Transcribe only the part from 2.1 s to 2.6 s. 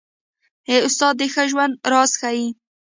ښيي.